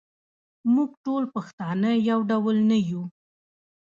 [0.73, 3.03] موږ ټول پښتانه یو ډول نه یوو.